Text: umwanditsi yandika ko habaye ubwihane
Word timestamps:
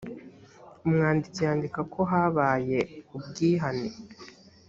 umwanditsi 0.85 1.39
yandika 1.47 1.79
ko 1.93 2.01
habaye 2.11 2.79
ubwihane 3.17 3.89